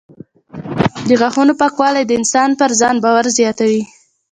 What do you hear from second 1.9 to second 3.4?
د انسان پر ځان باور